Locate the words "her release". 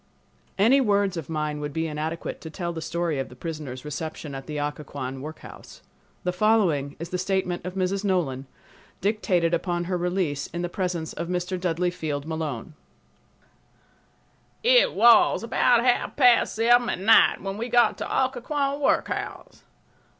9.83-10.47